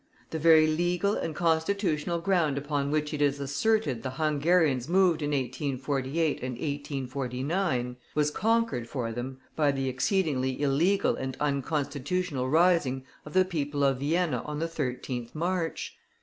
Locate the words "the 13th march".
14.57-15.97